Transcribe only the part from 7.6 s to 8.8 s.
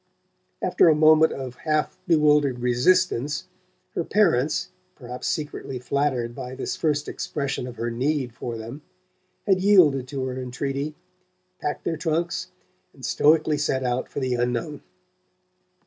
of her need for